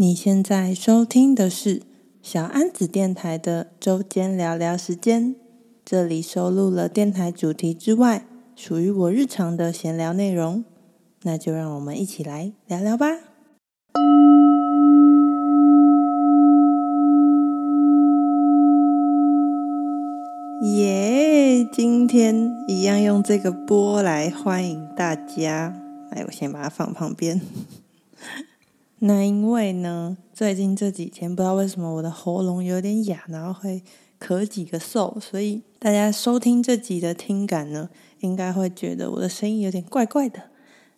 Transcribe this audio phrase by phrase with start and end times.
[0.00, 1.82] 你现在收听的是
[2.22, 5.34] 小安子电台的周间聊聊时间，
[5.84, 8.24] 这里收录了电台主题之外，
[8.54, 10.64] 属于我日常的闲聊内容。
[11.22, 13.08] 那就让我们一起来聊聊吧。
[20.76, 25.74] 耶今天一样用这个波来欢迎大家。
[26.12, 27.40] 来，我先把它放旁边。
[29.00, 33.82] 那因为呢，最近这几天不知道为什么我的喉咙有点哑，然后会
[34.20, 37.88] 咳几个嗽，所以大家收听这集的听感呢，
[38.20, 40.42] 应该会觉得我的声音有点怪怪的。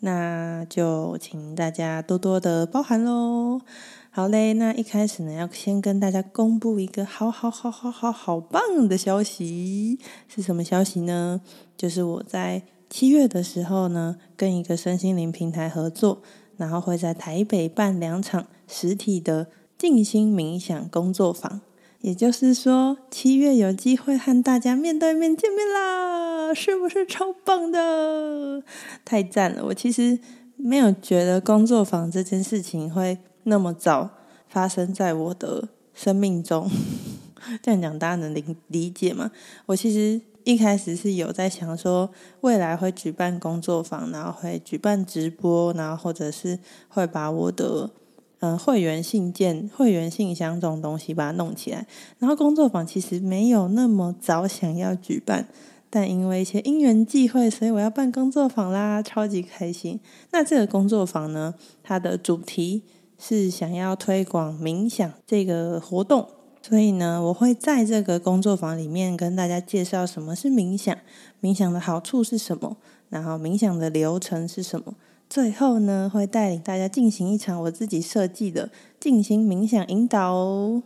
[0.00, 3.62] 那就请大家多多的包涵喽。
[4.10, 11.40] 好嘞，那一开始呢，要先跟大家公布一个好好好好好好棒的消息，是什么消息呢？
[11.78, 16.20] 就是我在七月的时候呢，跟一个身心灵平台合作。
[16.56, 21.60] 然后会在台北办两场实体的静心冥想工作坊，
[22.00, 28.62] 也就是说，七月有机会和大家面对面见面啦，是不是超棒的？
[29.04, 29.64] 太赞了！
[29.66, 30.18] 我其实
[30.56, 34.10] 没有觉得工作坊这件事情会那么早
[34.48, 36.70] 发生在我的生命中，
[37.62, 39.30] 这样讲大家能理理解吗？
[39.66, 40.20] 我其实。
[40.46, 42.08] 一开始是有在想说，
[42.42, 47.90] 未来会举办工作坊，然后会举办直播，然后或者是会把我的
[48.38, 51.84] 嗯、会员信件、会员信箱这种东西把它弄起来。
[52.20, 55.48] 然后工作坊其实没有那么早想要举办，
[55.90, 59.98] 但因为一些因缘际会，所以我要办工作坊啦，超级开心。
[60.30, 62.82] 那这个工作坊呢，它的主题
[63.18, 66.28] 是想要推广冥想这个活动。
[66.68, 70.98] 所以呢，我会在这个工作坊里面跟大家介绍什么是冥想，
[71.40, 72.76] 冥想的好处是什么，
[73.08, 74.96] 然后冥想的流程是什么。
[75.30, 80.82] 最后呢，会带领大家进行一场我自己设计的进行冥想引导哦。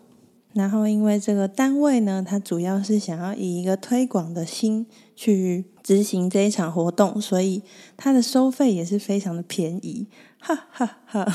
[0.53, 4.87] 然后，因为这个单位呢，它主要是想要以一个推广的心
[5.17, 7.63] 去执行这一场活动，所以
[7.97, 10.07] 它的收费也是非常的便宜。
[10.43, 11.33] 哈哈哈，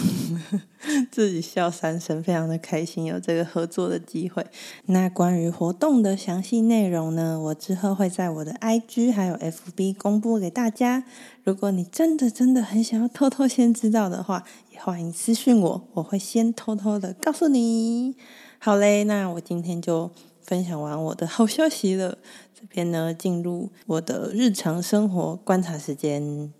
[1.11, 4.45] 自己笑三声，非常的开心有这个合作的机会。
[4.87, 11.03] 那关于活动的详细内容呢，我之后会在我的 IG 还有 FB 公布给大家。
[11.43, 18.15] 如果你真的真的很想要偷偷先知道的话，也欢迎私讯我，我会先偷偷的告诉你。
[18.57, 20.11] 好嘞，那我今天就
[20.41, 22.17] 分享完我的好消息了。
[22.59, 26.51] 这边呢，进入我的日常生活观察时间。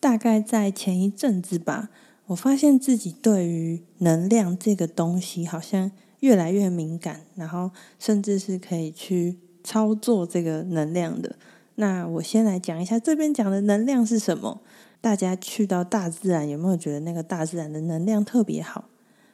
[0.00, 1.90] 大概在前一阵子吧，
[2.26, 5.90] 我发现自己对于能量这个东西好像
[6.20, 11.36] 越来越敏感，然后甚至是可以去操作这个能量的。
[11.76, 14.62] 那我先来讲一下这边讲的能量是什么。
[15.00, 18.88] 大家去到大自然，有没有觉得那个大自然的能量特别好？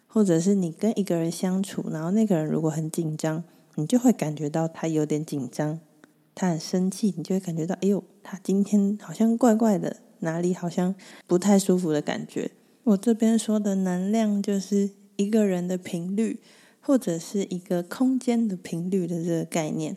[0.06, 3.42] 或者是你跟一个人相处，然后那个人如果很紧张，
[3.76, 5.80] 你就会感觉到他有点紧张，
[6.34, 10.01] 他很生气，你就会感觉到，哎呦，他今天好像怪怪的。
[10.22, 10.94] 哪里好像
[11.28, 12.50] 不太舒服的感觉？
[12.84, 16.40] 我这边说的能量就是一个人的频率，
[16.80, 19.96] 或者是一个空间的频率的这个概念。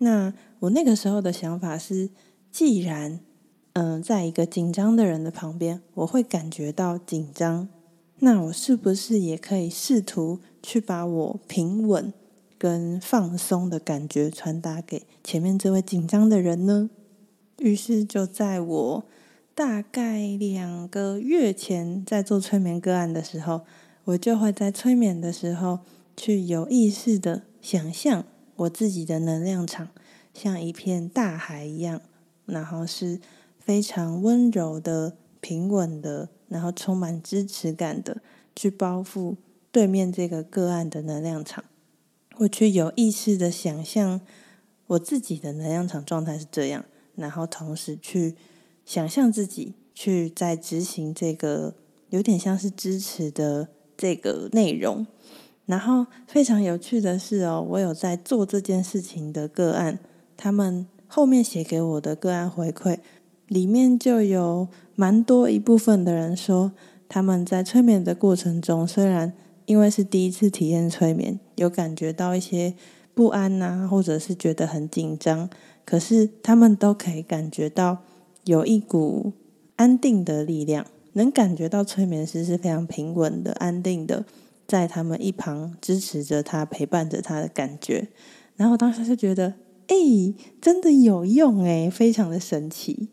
[0.00, 2.10] 那我那个时候的想法是，
[2.52, 3.20] 既然
[3.72, 7.68] 嗯、在一个紧张的人的旁边，我会感觉到紧张，
[8.18, 12.12] 那我是不是也可以试图去把我平稳
[12.58, 16.90] 跟放松的感觉传达给前面这位紧张的人呢？
[17.60, 19.04] 于是就在我。
[19.58, 23.62] 大概两个月前，在做催眠个案的时候，
[24.04, 25.80] 我就会在催眠的时候
[26.16, 28.24] 去有意识的想象
[28.54, 29.88] 我自己的能量场
[30.32, 32.00] 像一片大海一样，
[32.46, 33.20] 然后是
[33.58, 38.22] 非常温柔的、平稳的，然后充满支持感的
[38.54, 39.34] 去包覆
[39.72, 41.64] 对面这个个案的能量场。
[42.36, 44.20] 我去有意识的想象
[44.86, 46.84] 我自己的能量场状态是这样，
[47.16, 48.36] 然后同时去。
[48.88, 51.74] 想象自己去在执行这个
[52.08, 53.68] 有点像是支持的
[53.98, 55.06] 这个内容，
[55.66, 59.98] 然后非常有趣的是哦，我有在做这件事情的个案，
[60.38, 62.96] 他们后面写给我的个案回馈
[63.48, 66.72] 里面就有蛮多一部分的人说，
[67.10, 69.34] 他们在催眠的过程中，虽然
[69.66, 72.72] 因为是第一次体验催眠，有感觉到一些
[73.12, 75.50] 不安呐，或者是觉得很紧张，
[75.84, 77.98] 可是他们都可以感觉到。
[78.48, 79.34] 有一股
[79.76, 84.24] 安定的力量，能感觉到催眠师是非常平稳的、安定的，
[84.66, 88.08] 在他们一旁支持着他、陪伴着他的感觉。
[88.56, 89.52] 然后当时就觉得，
[89.88, 89.96] 哎，
[90.62, 93.10] 真的有用哎，非常的神奇。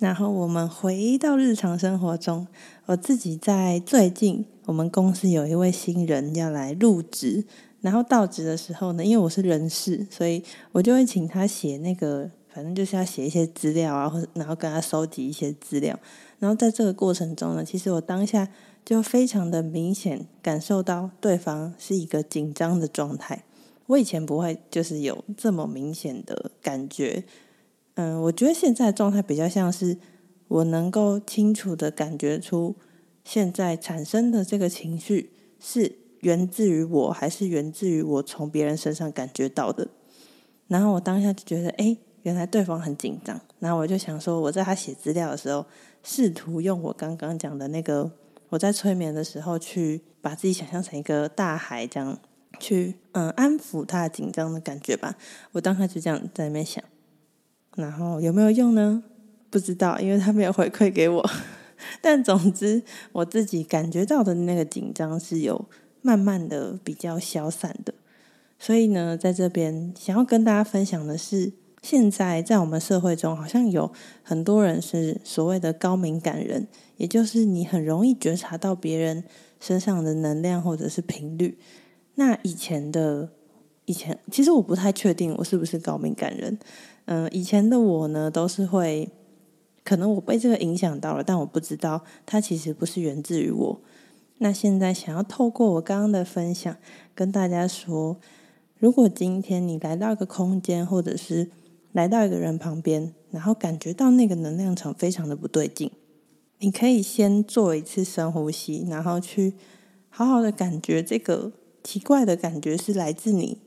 [0.00, 2.48] 然后我们回到日常生活中，
[2.86, 7.44] 我自己在最近我们公司有一位新人要来入职，
[7.80, 10.42] 然后到职的时候呢，因为我是人事，所以
[10.72, 15.98] 我就会请他写那个，反正就是要写一些资料啊，或者然后跟他收集一些资料。
[16.38, 18.48] 然后在这个过程中呢，其实我当下
[18.84, 23.44] 就非常的明显感受到对方是一个紧张的状态。
[23.86, 27.24] 我以前不会就是有这么明显的感觉，
[27.94, 29.98] 嗯，我觉得现在的状态比较像是
[30.48, 32.76] 我能够清楚的感觉出。
[33.26, 39.88] 现在产生的这个情绪是源自于我，还是源自于我从别人身上感觉到的？
[40.68, 43.40] 然后我当下就觉得，哎，原来对方很紧张。
[43.60, 45.64] 然后我就想说，我在他写资料的时候，
[46.02, 48.10] 试图用我刚刚讲的那个，
[48.50, 52.18] 我在催眠的时候，去把自己想象成一个大海，这样
[52.58, 55.16] 去嗯安抚他紧张的感觉吧。
[55.52, 56.82] 我当下就这样在那边想，
[57.76, 59.02] 然后有没有用呢？
[59.50, 61.30] 不知道，因为他没有回馈给我。
[62.00, 62.82] 但总之，
[63.12, 65.66] 我自己感觉到的那个紧张是有
[66.02, 67.94] 慢慢的比较消散的。
[68.58, 71.52] 所以呢，在这边想要跟大家分享的是，
[71.84, 73.92] 现在在我们社会中，好像有
[74.22, 76.66] 很多人是所谓的高敏感人，
[76.96, 79.22] 也就是你很容易觉察到别人
[79.60, 81.58] 身上的能量或者是频率。
[82.14, 83.28] 那以前的
[83.84, 86.58] 以前，其实我不太确定我是不是高敏感人。
[87.04, 89.10] 嗯、以前的我呢，都是会。
[89.84, 93.78] 可能我被这个影响到了，但我不知道它其实不是源自于我。
[94.38, 96.74] 那现在想要透过我刚刚的分享，
[97.14, 98.16] 跟大家说，
[98.78, 101.50] 如果今天你来到一个空间，或者是
[101.94, 105.88] 来到一个人旁边，然后感觉到那个能量场非常的不对劲，
[106.58, 109.54] 你可以先做一次深呼吸，然后去
[110.08, 111.52] 好好的感觉这个
[111.84, 113.58] 奇怪的感觉是来自你，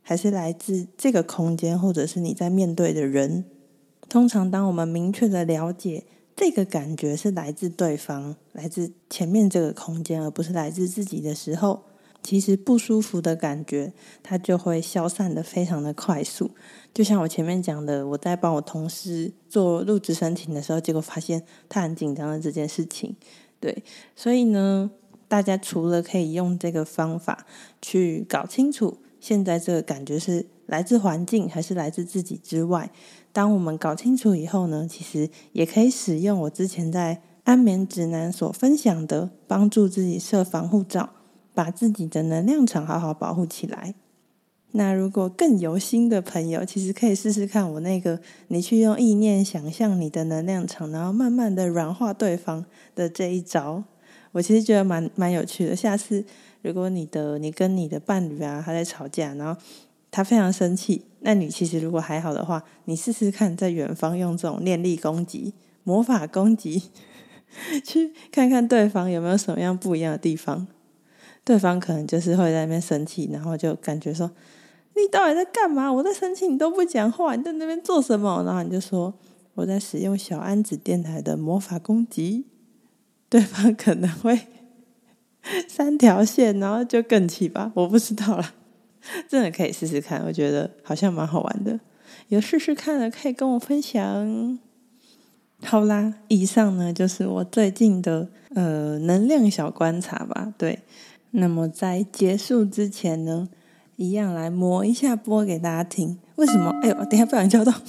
[0.00, 3.44] 还是来自这个空间，或者是你在面对的人。
[4.08, 6.04] 通常，当我们明确的了解
[6.36, 11.82] 这个感觉是来自对方、来自前面这个空间，而不是来自自己的时候，
[12.22, 13.92] 其实不舒服的感觉
[14.22, 16.50] 它就会消散得非常的快速。
[16.94, 23.16] 就像我前面讲的，我在帮我同事做入职申请的时候，结果发现他很紧张的这件事情。
[23.58, 23.82] 对，
[24.14, 24.90] 所以呢，
[25.28, 27.46] 大家除了可以用这个方法
[27.80, 32.90] 去搞清楚现在这个感觉是来自环境还是来自自己之外，
[33.32, 41.08] 当我们搞清楚以后呢，其实也可以使用我之前在安眠指南所分享的，帮助自己设防护罩，
[41.54, 43.94] 把自己的能量场好好保护起来。
[44.74, 48.18] 那如果更有心的朋友，其实可以试试看我那个，
[48.48, 52.64] 你去用意念想象你的能量场，然后慢慢的软化对方
[52.94, 53.84] 的这一招。
[54.32, 55.76] 我其实觉得蛮蛮有趣的。
[55.76, 56.24] 下次
[56.62, 59.60] 如果你的你跟你的伴侣啊，他在吵架，然后
[60.10, 61.04] 他非常生气。
[61.20, 65.52] 那你其实如果还好的话，你试试看在远方用这种念力攻击、
[65.84, 66.90] 魔法攻击，
[67.84, 70.66] 去看看对方有没有什么样不一样的地方。
[71.44, 74.30] 对方可能就是会在那边生气，然后就感觉说
[74.94, 75.92] ：“你到底在干嘛？
[75.92, 79.14] 我在生气，你都不讲话，你在那边做什么？”然后你就说
[79.54, 82.46] ：“我在使用小安子电台的魔法攻击。”
[83.32, 84.38] 对方可能会
[85.66, 88.54] 三条线，然后就更气吧，我不知道了。
[89.26, 91.80] 真的可以试试看，我觉得好像蛮好玩的。
[92.28, 94.58] 有试试看的可以跟我分享。
[95.64, 100.52] 好啦，以上呢就是我最近的呃能量小观察吧。
[100.58, 100.80] 对，
[101.32, 103.48] 那么在结束之前呢，
[103.96, 106.18] 一样来磨一下钵给大家听。
[106.36, 106.70] 为什么？
[106.82, 107.72] 哎呦，等下不小心叫到。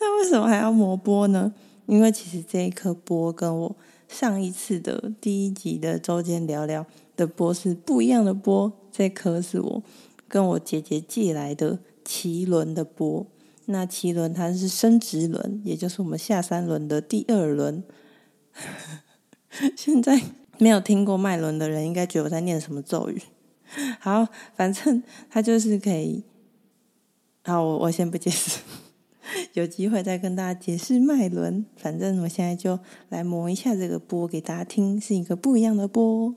[0.00, 1.52] 那为什么还要磨钵呢？
[1.86, 3.76] 因为其实这一颗钵跟我
[4.08, 6.86] 上一次的第一集的周间聊聊
[7.16, 8.72] 的钵是不一样的钵。
[8.90, 9.82] 这颗是我
[10.26, 13.26] 跟我姐姐借来的脐轮的钵，
[13.66, 17.82] 那脐轮它是生殖轮，也就是我们下三轮的第二轮。
[19.76, 20.20] 现在
[20.58, 23.22] 没有听过麦伦的人，应该觉得我在念什么咒语。
[24.00, 26.24] 好，反正他就是可以。
[27.44, 28.60] 好，我我先不解释，
[29.54, 31.64] 有机会再跟大家解释麦伦。
[31.76, 36.34] 反正我现在就来磨一下这个波给大家听，是一个不一样的波。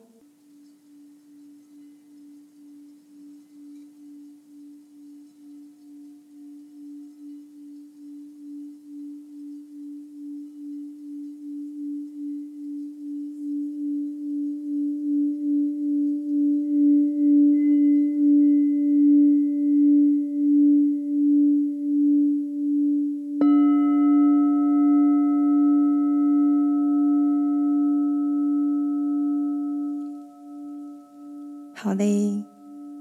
[31.84, 32.44] 好嘞，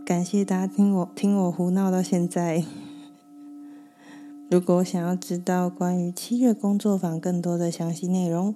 [0.07, 2.65] 感谢大家听我听我胡闹到现在。
[4.51, 8.55] 如果想要知道关于七月工作坊更多的详细内容，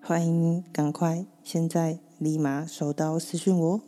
[0.00, 3.82] 欢迎赶快现在立马收到私讯我。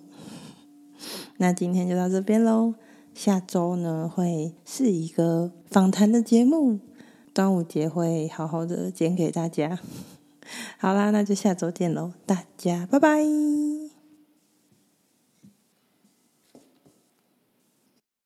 [1.38, 2.74] 那今天就到这边喽，
[3.14, 6.80] 下周呢会是一个访谈的节目，
[7.32, 9.78] 端午节会好好的剪给大家。
[10.76, 13.81] 好啦，那就下周见喽，大家拜拜。